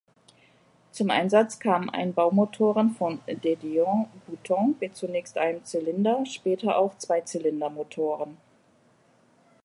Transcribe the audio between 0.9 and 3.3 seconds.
Zum Einsatz kamen Einbaumotoren von